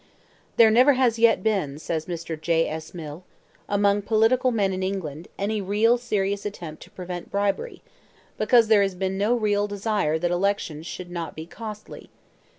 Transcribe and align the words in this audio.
"There 0.57 0.71
never 0.71 0.93
has 0.93 1.19
yet 1.19 1.43
been," 1.43 1.77
says 1.77 2.07
Mr. 2.07 2.33
J. 2.35 2.67
S. 2.67 2.91
Mill, 2.95 3.23
"among 3.69 4.01
political 4.01 4.49
men 4.51 4.73
in 4.73 4.81
England 4.81 5.27
any 5.37 5.61
real 5.61 5.91
and 5.91 6.01
serious 6.01 6.43
attempt 6.43 6.81
to 6.81 6.89
prevent 6.89 7.29
bribery, 7.29 7.83
because 8.35 8.67
there 8.67 8.81
has 8.81 8.95
been 8.95 9.15
no 9.15 9.35
real 9.35 9.67
desire 9.67 10.17
that 10.17 10.31
elections 10.31 10.87
should 10.87 11.11
not 11.11 11.35
be 11.35 11.45
costly. 11.45 12.09